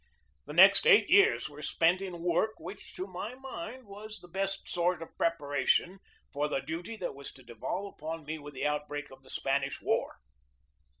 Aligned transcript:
The 0.47 0.53
next 0.53 0.87
eight 0.87 1.11
years 1.11 1.47
were 1.47 1.61
spent 1.61 2.01
in 2.01 2.23
work 2.23 2.53
which, 2.59 2.95
to 2.95 3.05
my 3.05 3.35
mind, 3.35 3.85
was 3.85 4.17
the 4.19 4.27
best 4.27 4.67
sort 4.67 4.99
of 4.99 5.15
preparation 5.15 5.99
for 6.33 6.47
the 6.47 6.59
duty 6.59 6.95
that 6.95 7.13
was 7.13 7.31
to 7.33 7.43
devolve 7.43 7.93
upon 7.99 8.25
me 8.25 8.39
with 8.39 8.55
the 8.55 8.65
outbreak 8.65 9.11
of 9.11 9.21
the 9.21 9.29
Spanish 9.29 9.79
War. 9.79 10.17